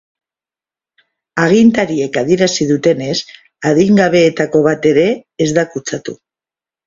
[1.41, 3.17] Agintariek adierazi dutenez,
[3.73, 5.07] adingabeetako bat ere
[5.47, 6.17] ez da kutsatu.